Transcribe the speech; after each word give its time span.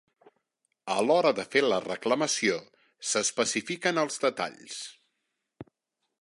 A 0.93 0.95
l'hora 1.09 1.33
de 1.39 1.45
fer 1.55 1.61
la 1.65 1.77
reclamació 1.83 2.57
s'especifiquen 3.11 4.01
els 4.05 4.19
detalls. 4.25 4.81